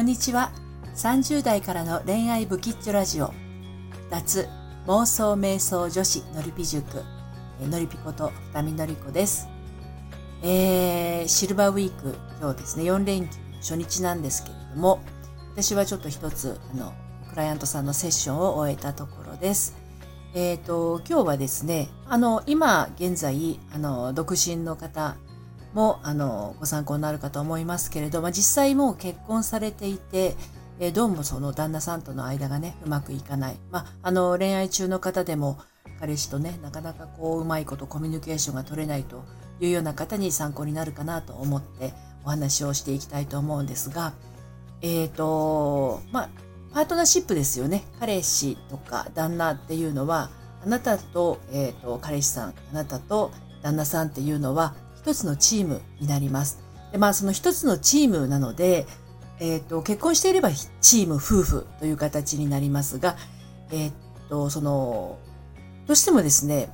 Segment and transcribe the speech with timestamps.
[0.00, 0.50] こんにちは。
[0.96, 3.34] 30代からの恋愛ブキッチョラジオ。
[4.08, 4.48] 脱
[4.86, 7.04] 妄想瞑想女子のりぴ塾。
[7.60, 9.46] のりぴこと二見のりこです。
[10.42, 15.00] えー、シルバーウィーク、今日ですね、4連休初日なんですけれども、
[15.52, 16.94] 私はちょっと一つ、あの、
[17.28, 19.76] クライアントさんのセッションを終えたところです。
[20.32, 25.16] えっ、ー、と、今日はですね、あの、今現在、あの、独身の方、
[25.74, 30.34] もあのご参考になるかと思いますけれど、まあ、実際もう結婚されていて、
[30.80, 35.58] えー、どうもその旦那さんとの間がねうまくいかない、まあ、あの恋愛中の方でも
[36.00, 39.24] 彼氏とねなかなかこううまいことコミュニケーションが取れないと
[39.60, 41.92] いうような方に参考になるかなと思って
[42.24, 44.14] お話をしていきたいと思うんですが
[44.82, 46.30] えっ、ー、とまあ
[46.72, 47.82] パートナーシップですよね。
[47.98, 50.30] 彼氏とか旦那っていうのは
[50.64, 56.62] あなたと,、えーと彼氏さんあなたと旦那さんっていうのは一つのチームになります。
[56.92, 58.86] でまあその一つのチームなので、
[59.40, 63.16] えっ、と結婚していればチーム夫婦という形になりますが、
[63.70, 63.92] えっ、
[64.28, 65.18] とその
[65.86, 66.68] どうしてもですね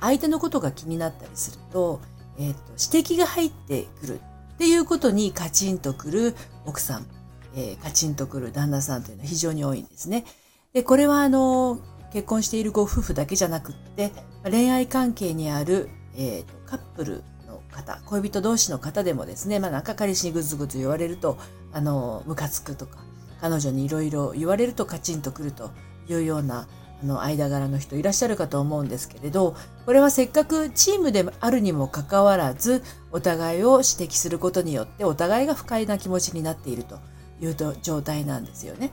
[0.00, 2.00] 相手のことが気になったりすると,、
[2.38, 2.60] えっ、と
[2.94, 4.20] 指摘が入ってくる
[4.54, 7.06] っていうことにカチンとくる奥さん、
[7.54, 10.24] えー、カチンとくる旦那さんというのは非常に多いんですね。
[10.72, 11.80] でこれはあの
[12.12, 14.12] 結婚しているご夫婦だけじゃなくって
[14.44, 17.24] 恋愛関係にある、えーとカップル
[17.70, 21.38] 方、恋人同士の方でもですね、まあなんか彼氏にぐずぐず言われると、
[21.72, 22.98] あの、ムカつくとか、
[23.40, 25.70] 彼女にいろいろ言われるとカチンとくると
[26.08, 26.68] いうような、
[27.02, 32.82] あの、間柄の人いらっしゃるかと思うんですけれど、これはせっかくチームであるにもかかわらず、
[33.12, 36.98] お互いを指摘することによって、お互いが不快な気持ちになっていると
[37.40, 38.90] いう状態なんですよね。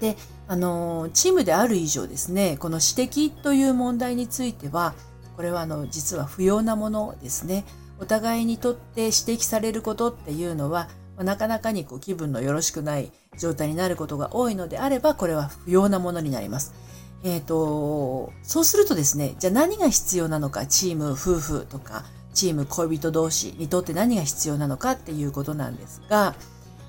[0.00, 4.94] で、あの、チームである以上ですね、この指摘という問題については、
[5.38, 7.64] これはあの実は不要なものですね。
[8.00, 16.74] お互いにとって指摘されることっていうのは、なかなかにこう気分のよろしくない状態になることが多いのであれば、これは不要なものになります。
[17.22, 22.04] えっ、ー、と、そうするとですね、じゃあ何が必要なのか、チーム、夫婦とか、
[22.34, 26.34] チーム、恋人同士にとって何が必要なのかっていうことなんですが、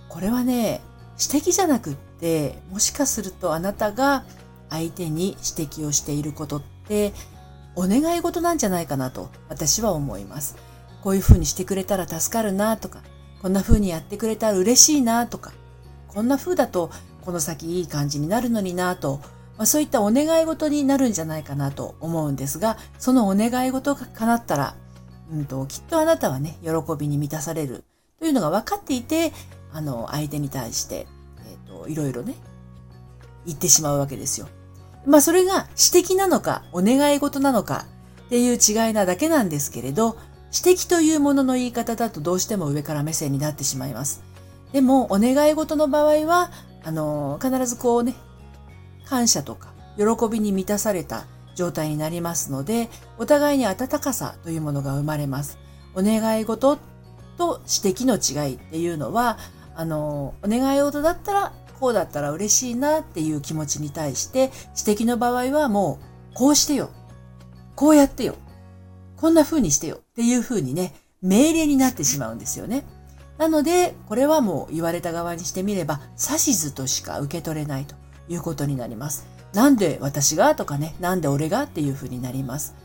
[0.07, 0.81] これはね、
[1.19, 4.23] 指摘じゃなくって、もしかするとあなたが
[4.71, 7.13] 相手に指摘をしていることって、
[7.79, 10.57] お願い事なんじゃないかなと私は思います。
[11.01, 13.01] こういうふうにしてくれたら助かるなとか、
[13.41, 15.53] こんな風にやってくれたら嬉しいなとか、
[16.09, 16.91] こんな風だと
[17.21, 19.21] この先いい感じになるのになと、
[19.57, 24.75] まあ、そういったお願い事になるんじゃないかなと思うんですが、そのお願い事が叶ったら、
[25.31, 27.85] うんと、きっとあなたはね、喜びに満たされる
[28.19, 29.31] というのが分かっていて、
[29.71, 31.07] あの、相手に対して、
[31.45, 32.35] えっ、ー、と、いろいろね、
[33.45, 34.49] 言ってしまうわけですよ。
[35.09, 37.85] まあそれが指摘なのかお願い事なのか
[38.27, 40.17] っていう違いなだけなんですけれど、
[40.55, 44.23] 指摘というものの言い方だとどうしても上から目線になってしまいます。
[44.71, 46.51] でもお願い事の場合は、
[46.83, 48.13] あの、必ずこうね、
[49.05, 55.57] 感謝とか喜びに満たされた状態になりますので、お互いに温かさというものが生まれます。
[55.95, 56.77] お願い事
[57.37, 59.39] と指摘の違いっていうのは、
[59.75, 64.51] あの、お願い事だったらこうだったら嬉しいなっていう気持ちに対して、
[64.85, 65.99] 指摘の場合はも
[66.31, 66.89] う、こうしてよ。
[67.75, 68.35] こうやってよ。
[69.15, 69.97] こんな風にしてよ。
[69.97, 72.85] っていう風にね、命令になってしまうんですよね。
[73.37, 77.95] なので、これはもう言われた側にしてみれば、指図としか受け取れないと
[78.27, 79.25] いうことになります。
[79.53, 82.75] なんで私がとかね、なんで俺がっていう風になります。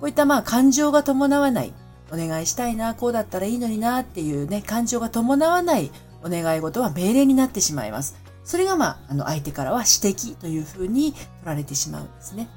[0.00, 1.72] こういったまあ感情が伴わない、
[2.12, 5.90] お願いしたいな、こうだったらいいのになっていうね、感情が伴わない
[6.24, 8.16] お願い事は命令になってしまいます。
[8.44, 12.48] それがまあ、あの相手からは指摘というふうに取られてしまうんですね。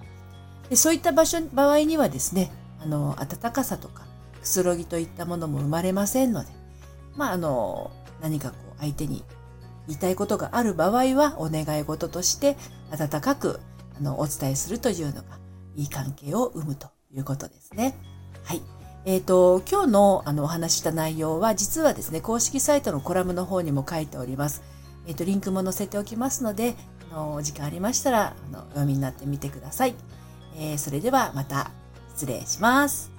[0.69, 4.05] でそういった場所、場合にはですね、あの、温かさとか、
[4.41, 6.49] くつろぎといったものも生まれませんので、
[7.15, 7.91] まあ、あの、
[8.21, 9.23] 何かこう、相手に
[9.87, 12.57] 言いたいことがある場合は、お願い事として
[12.91, 13.59] 温かく、
[13.97, 15.39] あの、お伝えするというのが、
[15.75, 17.95] いい関係を生むということですね。
[18.43, 18.61] はい。
[19.05, 24.63] えっ、ー、と、今日のあのお話した内容は、実はですね、公式サイトのコラムの方にも書いております。
[25.05, 26.75] えっ、ー、と、リンクも載せておきますので、
[27.11, 29.95] あのお時間ありましたら、あの、お読みになってみてください。
[30.55, 31.71] えー、それではまた
[32.15, 33.12] 失礼します。